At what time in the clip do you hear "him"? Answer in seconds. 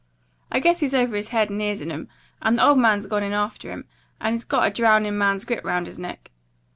3.69-3.85